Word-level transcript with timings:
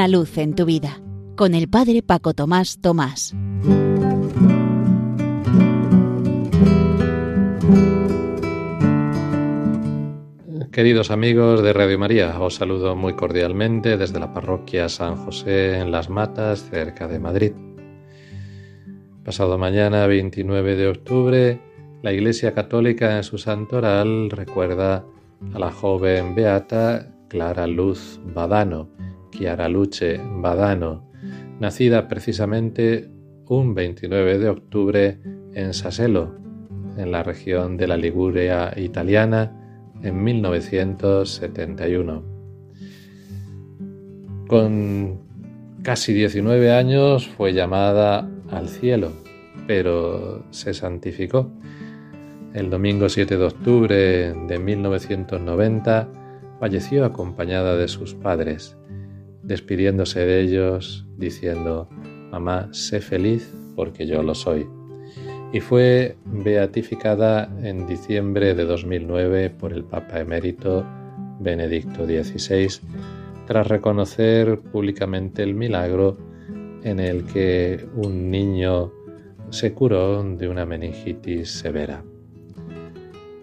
Una 0.00 0.08
luz 0.08 0.38
en 0.38 0.54
tu 0.54 0.64
vida 0.64 0.98
con 1.36 1.54
el 1.54 1.68
Padre 1.68 2.02
Paco 2.02 2.32
Tomás 2.32 2.80
Tomás. 2.80 3.34
Queridos 10.72 11.10
amigos 11.10 11.62
de 11.62 11.74
Radio 11.74 11.98
María, 11.98 12.40
os 12.40 12.54
saludo 12.54 12.96
muy 12.96 13.12
cordialmente 13.12 13.98
desde 13.98 14.18
la 14.18 14.32
parroquia 14.32 14.88
San 14.88 15.16
José 15.16 15.78
en 15.80 15.90
Las 15.92 16.08
Matas, 16.08 16.66
cerca 16.70 17.06
de 17.06 17.18
Madrid. 17.18 17.52
Pasado 19.22 19.58
mañana, 19.58 20.06
29 20.06 20.76
de 20.76 20.88
octubre, 20.88 21.60
la 22.00 22.14
Iglesia 22.14 22.54
Católica 22.54 23.18
en 23.18 23.22
su 23.22 23.36
santoral 23.36 24.30
recuerda 24.30 25.04
a 25.52 25.58
la 25.58 25.70
joven 25.70 26.34
beata 26.34 27.06
Clara 27.28 27.66
Luz 27.66 28.18
Badano, 28.24 28.88
Chiara 29.30 29.68
Luce 29.68 30.20
Badano, 30.22 31.10
nacida 31.58 32.08
precisamente 32.08 33.10
un 33.46 33.74
29 33.74 34.38
de 34.38 34.48
octubre 34.48 35.20
en 35.54 35.74
Saselo, 35.74 36.38
en 36.96 37.12
la 37.12 37.22
región 37.22 37.76
de 37.76 37.86
la 37.88 37.96
Liguria 37.96 38.72
italiana, 38.76 39.56
en 40.02 40.22
1971. 40.22 42.22
Con 44.46 45.20
casi 45.82 46.12
19 46.12 46.72
años 46.72 47.28
fue 47.28 47.52
llamada 47.52 48.28
al 48.50 48.68
cielo, 48.68 49.12
pero 49.66 50.44
se 50.50 50.74
santificó. 50.74 51.50
El 52.54 52.70
domingo 52.70 53.08
7 53.08 53.36
de 53.36 53.44
octubre 53.44 54.32
de 54.32 54.58
1990 54.58 56.08
falleció 56.58 57.04
acompañada 57.04 57.76
de 57.76 57.86
sus 57.86 58.14
padres, 58.14 58.76
despidiéndose 59.42 60.20
de 60.20 60.40
ellos 60.40 61.06
diciendo, 61.16 61.88
Mamá, 62.30 62.68
sé 62.72 63.00
feliz 63.00 63.52
porque 63.74 64.06
yo 64.06 64.22
lo 64.22 64.34
soy. 64.34 64.66
Y 65.52 65.60
fue 65.60 66.16
beatificada 66.24 67.50
en 67.62 67.86
diciembre 67.86 68.54
de 68.54 68.64
2009 68.64 69.50
por 69.50 69.72
el 69.72 69.84
Papa 69.84 70.20
emérito 70.20 70.86
Benedicto 71.40 72.06
XVI, 72.06 72.68
tras 73.46 73.66
reconocer 73.66 74.60
públicamente 74.60 75.42
el 75.42 75.54
milagro 75.54 76.18
en 76.84 77.00
el 77.00 77.24
que 77.24 77.84
un 77.96 78.30
niño 78.30 78.92
se 79.50 79.72
curó 79.72 80.22
de 80.22 80.48
una 80.48 80.64
meningitis 80.64 81.50
severa. 81.50 82.04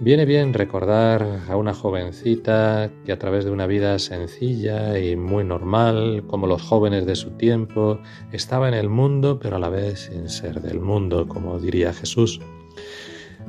Viene 0.00 0.26
bien 0.26 0.54
recordar 0.54 1.40
a 1.48 1.56
una 1.56 1.74
jovencita 1.74 2.88
que 3.04 3.10
a 3.10 3.18
través 3.18 3.44
de 3.44 3.50
una 3.50 3.66
vida 3.66 3.98
sencilla 3.98 4.96
y 4.96 5.16
muy 5.16 5.42
normal, 5.42 6.22
como 6.28 6.46
los 6.46 6.62
jóvenes 6.62 7.04
de 7.04 7.16
su 7.16 7.32
tiempo, 7.32 7.98
estaba 8.30 8.68
en 8.68 8.74
el 8.74 8.88
mundo, 8.88 9.40
pero 9.42 9.56
a 9.56 9.58
la 9.58 9.70
vez 9.70 10.08
sin 10.12 10.28
ser 10.28 10.62
del 10.62 10.78
mundo, 10.78 11.26
como 11.26 11.58
diría 11.58 11.92
Jesús. 11.92 12.40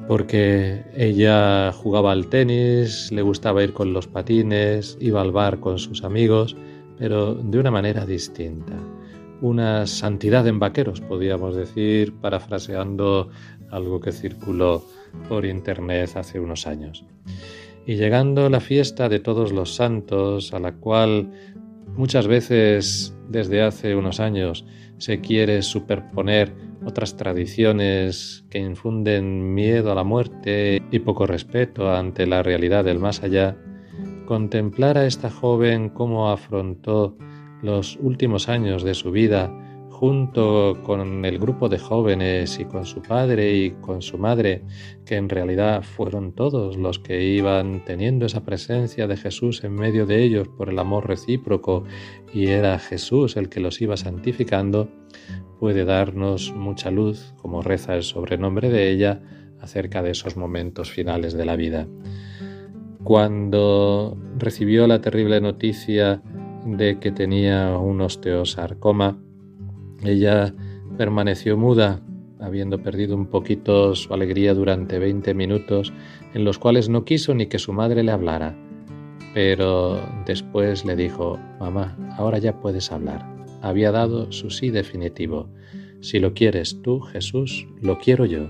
Porque 0.08 0.86
ella 0.98 1.72
jugaba 1.72 2.12
al 2.12 2.30
tenis, 2.30 3.12
le 3.12 3.22
gustaba 3.22 3.64
ir 3.64 3.74
con 3.74 3.94
los 3.94 4.08
patines, 4.08 4.98
iba 5.00 5.22
al 5.22 5.32
bar 5.32 5.60
con 5.60 5.78
sus 5.78 6.04
amigos, 6.04 6.58
pero 6.98 7.36
de 7.36 7.60
una 7.60 7.70
manera 7.70 8.08
distinta. 8.08 8.74
Una 9.42 9.88
santidad 9.88 10.48
en 10.48 10.60
vaqueros, 10.60 11.02
podríamos 11.02 11.56
decir, 11.56 12.14
parafraseando 12.20 13.30
algo 13.72 14.00
que 14.00 14.12
circuló 14.12 14.84
por 15.28 15.46
internet 15.46 16.12
hace 16.16 16.40
unos 16.40 16.68
años. 16.68 17.06
Y 17.86 17.96
llegando 17.96 18.50
la 18.50 18.60
fiesta 18.60 19.10
de 19.10 19.20
todos 19.20 19.52
los 19.52 19.76
santos, 19.76 20.54
a 20.54 20.60
la 20.60 20.74
cual 20.74 21.32
muchas 21.96 22.28
veces 22.28 23.16
desde 23.30 23.62
hace 23.62 23.96
unos 23.96 24.20
años 24.20 24.66
se 24.98 25.22
quiere 25.22 25.62
superponer 25.62 26.54
otras 26.86 27.16
tradiciones 27.16 28.46
que 28.50 28.60
infunden 28.60 29.54
miedo 29.54 29.92
a 29.92 29.96
la 29.96 30.04
muerte 30.04 30.82
y 30.92 31.00
poco 31.00 31.26
respeto 31.26 31.94
ante 31.94 32.26
la 32.26 32.44
realidad 32.44 32.84
del 32.84 33.00
más 33.00 33.24
allá, 33.24 33.58
contemplar 34.26 34.98
a 34.98 35.06
esta 35.06 35.30
joven 35.30 35.90
cómo 35.90 36.30
afrontó 36.30 37.18
los 37.62 37.98
últimos 38.02 38.50
años 38.50 38.84
de 38.84 38.94
su 38.94 39.12
vida 39.12 39.52
junto 40.00 40.78
con 40.84 41.26
el 41.26 41.40
grupo 41.40 41.68
de 41.68 41.78
jóvenes 41.78 42.58
y 42.58 42.64
con 42.64 42.86
su 42.86 43.02
padre 43.02 43.54
y 43.54 43.72
con 43.72 44.02
su 44.02 44.18
madre, 44.18 44.64
que 45.06 45.18
en 45.18 45.28
realidad 45.28 45.84
fueron 45.84 46.32
todos 46.32 46.78
los 46.78 47.00
que 47.00 47.22
iban 47.22 47.84
teniendo 47.84 48.26
esa 48.26 48.46
presencia 48.46 49.08
de 49.08 49.18
Jesús 49.18 49.62
en 49.66 49.76
medio 49.76 50.06
de 50.06 50.24
ellos 50.24 50.48
por 50.48 50.70
el 50.70 50.80
amor 50.80 51.06
recíproco 51.06 51.84
y 52.34 52.48
era 52.48 52.80
Jesús 52.80 53.36
el 53.36 53.50
que 53.50 53.60
los 53.60 53.82
iba 53.82 53.98
santificando, 53.98 54.88
puede 55.60 55.84
darnos 55.84 56.54
mucha 56.56 56.92
luz, 56.92 57.34
como 57.42 57.62
reza 57.62 57.94
el 57.94 58.04
sobrenombre 58.04 58.70
de 58.70 58.92
ella, 58.92 59.22
acerca 59.60 60.02
de 60.02 60.12
esos 60.12 60.38
momentos 60.38 60.90
finales 60.90 61.34
de 61.34 61.44
la 61.44 61.58
vida. 61.58 61.90
Cuando 63.04 64.18
recibió 64.38 64.88
la 64.88 65.02
terrible 65.02 65.42
noticia 65.42 66.22
de 66.66 67.00
que 67.00 67.12
tenía 67.12 67.78
un 67.78 68.02
osteosarcoma, 68.02 69.18
ella 70.04 70.54
permaneció 70.98 71.58
muda, 71.58 72.02
habiendo 72.40 72.82
perdido 72.82 73.16
un 73.16 73.28
poquito 73.28 73.96
su 73.96 74.14
alegría 74.14 74.54
durante 74.54 75.00
veinte 75.00 75.34
minutos, 75.34 75.94
en 76.34 76.46
los 76.46 76.58
cuales 76.58 76.90
no 76.90 77.06
quiso 77.06 77.34
ni 77.34 77.48
que 77.48 77.60
su 77.60 77.74
madre 77.74 78.04
le 78.04 78.12
hablara. 78.12 78.56
Pero 79.34 80.00
después 80.26 80.86
le 80.86 80.96
dijo, 80.96 81.40
Mamá, 81.60 81.98
ahora 82.18 82.40
ya 82.40 82.60
puedes 82.60 82.92
hablar. 82.92 83.26
Había 83.62 83.92
dado 83.92 84.32
su 84.32 84.50
sí 84.50 84.70
definitivo. 84.70 85.50
Si 86.02 86.20
lo 86.20 86.34
quieres 86.34 86.82
tú, 86.82 87.02
Jesús, 87.02 87.68
lo 87.82 88.00
quiero 88.00 88.26
yo. 88.26 88.48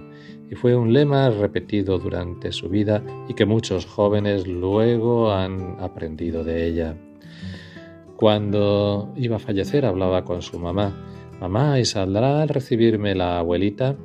Y 0.51 0.55
fue 0.55 0.75
un 0.75 0.93
lema 0.93 1.29
repetido 1.29 1.99
durante 1.99 2.51
su 2.51 2.69
vida 2.69 3.03
y 3.27 3.33
que 3.33 3.45
muchos 3.45 3.85
jóvenes 3.85 4.47
luego 4.47 5.31
han 5.31 5.77
aprendido 5.79 6.43
de 6.43 6.67
ella. 6.67 6.97
Cuando 8.19 9.13
iba 9.15 9.37
a 9.37 9.39
fallecer 9.39 9.85
hablaba 9.85 10.25
con 10.25 10.41
su 10.41 10.59
mamá 10.59 10.93
Mamá, 11.39 11.79
¿y 11.79 11.85
saldrá 11.85 12.41
al 12.41 12.49
recibirme 12.49 13.15
la 13.15 13.39
abuelita? 13.39 13.95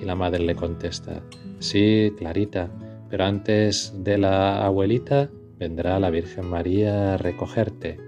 Y 0.00 0.06
la 0.06 0.14
madre 0.14 0.42
le 0.42 0.54
contesta, 0.54 1.22
sí, 1.58 2.14
Clarita, 2.16 2.70
pero 3.10 3.26
antes 3.26 3.92
de 3.98 4.16
la 4.16 4.64
abuelita 4.64 5.28
vendrá 5.58 6.00
la 6.00 6.08
Virgen 6.08 6.46
María 6.46 7.14
a 7.14 7.16
recogerte. 7.18 7.98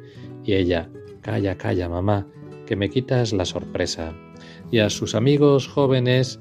Y 0.45 0.55
ella, 0.55 0.89
calla, 1.21 1.59
calla, 1.59 1.91
mamá, 1.91 2.27
que 2.65 2.75
me 2.75 2.89
quitas 2.89 3.35
la 3.35 3.45
sorpresa. 3.45 4.15
Y 4.71 4.79
a 4.79 4.89
sus 4.89 5.15
amigos 5.15 5.69
jóvenes 5.69 6.41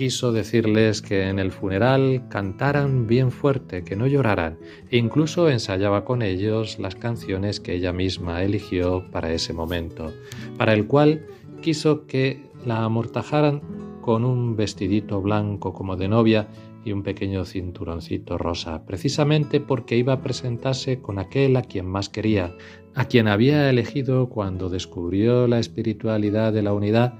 quiso 0.00 0.32
decirles 0.32 1.02
que 1.02 1.28
en 1.28 1.38
el 1.38 1.52
funeral 1.52 2.26
cantaran 2.30 3.06
bien 3.06 3.30
fuerte, 3.30 3.84
que 3.84 3.96
no 3.96 4.06
lloraran, 4.06 4.56
e 4.90 4.96
incluso 4.96 5.50
ensayaba 5.50 6.06
con 6.06 6.22
ellos 6.22 6.78
las 6.78 6.94
canciones 6.94 7.60
que 7.60 7.74
ella 7.74 7.92
misma 7.92 8.42
eligió 8.42 9.04
para 9.10 9.30
ese 9.30 9.52
momento, 9.52 10.10
para 10.56 10.72
el 10.72 10.86
cual 10.86 11.26
quiso 11.60 12.06
que 12.06 12.48
la 12.64 12.82
amortajaran 12.82 13.60
con 14.00 14.24
un 14.24 14.56
vestidito 14.56 15.20
blanco 15.20 15.74
como 15.74 15.96
de 15.96 16.08
novia 16.08 16.48
y 16.82 16.92
un 16.92 17.02
pequeño 17.02 17.44
cinturoncito 17.44 18.38
rosa, 18.38 18.86
precisamente 18.86 19.60
porque 19.60 19.98
iba 19.98 20.14
a 20.14 20.22
presentarse 20.22 21.02
con 21.02 21.18
aquel 21.18 21.58
a 21.58 21.62
quien 21.62 21.84
más 21.84 22.08
quería, 22.08 22.56
a 22.94 23.04
quien 23.04 23.28
había 23.28 23.68
elegido 23.68 24.30
cuando 24.30 24.70
descubrió 24.70 25.46
la 25.46 25.58
espiritualidad 25.58 26.54
de 26.54 26.62
la 26.62 26.72
unidad 26.72 27.18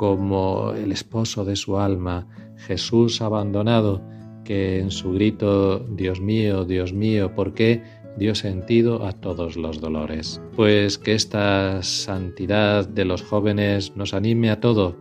como 0.00 0.72
el 0.72 0.92
esposo 0.92 1.44
de 1.44 1.56
su 1.56 1.78
alma, 1.78 2.26
Jesús 2.56 3.20
abandonado, 3.20 4.00
que 4.46 4.78
en 4.78 4.90
su 4.90 5.12
grito 5.12 5.80
Dios 5.80 6.22
mío, 6.22 6.64
Dios 6.64 6.94
mío, 6.94 7.34
¿por 7.34 7.52
qué? 7.52 7.82
dio 8.16 8.34
sentido 8.34 9.04
a 9.04 9.12
todos 9.12 9.58
los 9.58 9.78
dolores. 9.78 10.40
Pues 10.56 10.96
que 10.96 11.12
esta 11.12 11.82
santidad 11.82 12.88
de 12.88 13.04
los 13.04 13.20
jóvenes 13.20 13.94
nos 13.94 14.14
anime 14.14 14.48
a 14.48 14.60
todo, 14.60 14.96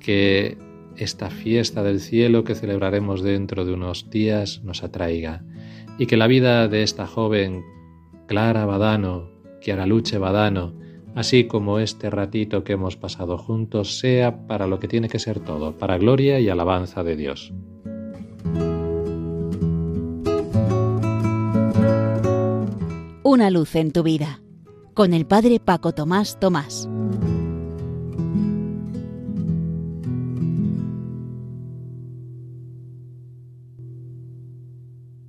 que 0.00 0.58
esta 0.98 1.30
fiesta 1.30 1.82
del 1.82 1.98
cielo 1.98 2.44
que 2.44 2.54
celebraremos 2.54 3.22
dentro 3.22 3.64
de 3.64 3.72
unos 3.72 4.10
días 4.10 4.62
nos 4.62 4.84
atraiga 4.84 5.44
y 5.98 6.04
que 6.04 6.18
la 6.18 6.26
vida 6.26 6.68
de 6.68 6.82
esta 6.82 7.06
joven 7.06 7.64
Clara 8.26 8.66
Badano, 8.66 9.30
Luche 9.86 10.18
Badano, 10.18 10.74
así 11.16 11.44
como 11.44 11.80
este 11.80 12.10
ratito 12.10 12.62
que 12.62 12.74
hemos 12.74 12.96
pasado 12.96 13.38
juntos, 13.38 13.98
sea 13.98 14.46
para 14.46 14.68
lo 14.68 14.78
que 14.78 14.86
tiene 14.86 15.08
que 15.08 15.18
ser 15.18 15.40
todo, 15.40 15.72
para 15.72 15.98
gloria 15.98 16.38
y 16.38 16.48
alabanza 16.48 17.02
de 17.02 17.16
Dios. 17.16 17.52
Una 23.24 23.50
luz 23.50 23.74
en 23.74 23.90
tu 23.90 24.02
vida 24.04 24.40
con 24.94 25.12
el 25.14 25.26
Padre 25.26 25.58
Paco 25.58 25.92
Tomás 25.92 26.38
Tomás. 26.38 26.88